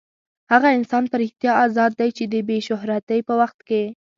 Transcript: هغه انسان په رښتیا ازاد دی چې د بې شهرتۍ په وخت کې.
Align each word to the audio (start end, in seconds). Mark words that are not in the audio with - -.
هغه 0.51 0.69
انسان 0.77 1.03
په 1.11 1.15
رښتیا 1.21 1.53
ازاد 1.65 1.91
دی 1.99 2.09
چې 2.17 2.23
د 2.33 2.35
بې 2.47 2.57
شهرتۍ 2.67 3.19
په 3.27 3.33
وخت 3.41 3.59
کې. 3.69 3.83